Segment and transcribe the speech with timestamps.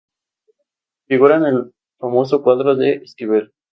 [1.05, 3.53] Figura en el famoso cuadro de Esquivel.